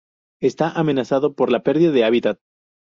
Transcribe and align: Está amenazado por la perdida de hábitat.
Está 0.41 0.71
amenazado 0.71 1.35
por 1.35 1.51
la 1.51 1.61
perdida 1.61 1.91
de 1.91 2.03
hábitat. 2.05 2.39